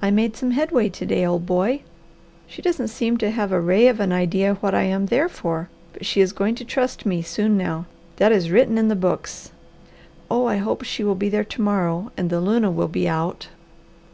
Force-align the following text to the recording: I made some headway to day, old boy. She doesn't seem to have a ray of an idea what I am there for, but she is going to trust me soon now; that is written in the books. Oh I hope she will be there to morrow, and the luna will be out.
I 0.00 0.10
made 0.10 0.34
some 0.34 0.52
headway 0.52 0.88
to 0.88 1.04
day, 1.04 1.26
old 1.26 1.44
boy. 1.44 1.82
She 2.46 2.62
doesn't 2.62 2.88
seem 2.88 3.18
to 3.18 3.30
have 3.30 3.52
a 3.52 3.60
ray 3.60 3.86
of 3.88 4.00
an 4.00 4.12
idea 4.12 4.54
what 4.62 4.74
I 4.74 4.84
am 4.84 5.04
there 5.04 5.28
for, 5.28 5.68
but 5.92 6.06
she 6.06 6.22
is 6.22 6.32
going 6.32 6.54
to 6.54 6.64
trust 6.64 7.04
me 7.04 7.20
soon 7.20 7.58
now; 7.58 7.84
that 8.16 8.32
is 8.32 8.50
written 8.50 8.78
in 8.78 8.88
the 8.88 8.96
books. 8.96 9.52
Oh 10.30 10.46
I 10.46 10.56
hope 10.56 10.84
she 10.84 11.04
will 11.04 11.14
be 11.14 11.28
there 11.28 11.44
to 11.44 11.60
morrow, 11.60 12.10
and 12.16 12.30
the 12.30 12.40
luna 12.40 12.70
will 12.70 12.88
be 12.88 13.06
out. 13.06 13.48